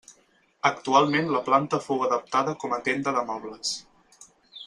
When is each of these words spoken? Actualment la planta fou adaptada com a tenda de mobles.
Actualment 0.69 1.27
la 1.33 1.41
planta 1.49 1.79
fou 1.89 2.01
adaptada 2.07 2.57
com 2.65 2.73
a 2.77 2.81
tenda 2.89 3.13
de 3.19 3.25
mobles. 3.31 3.77